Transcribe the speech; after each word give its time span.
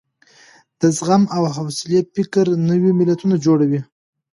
د 0.79 0.81
زغم 0.97 1.23
او 1.35 1.43
حوصلې 1.55 1.99
فکر 2.15 2.45
نوي 2.69 2.91
ملتونه 2.99 3.35
جوړوي. 3.45 3.79